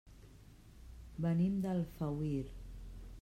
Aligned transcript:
Venim 1.27 1.61
d'Alfauir. 1.67 2.43